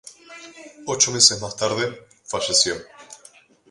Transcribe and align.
Ocho 0.87 1.11
meses 1.11 1.39
más 1.43 1.55
tarde, 1.55 2.07
falleció. 2.25 2.73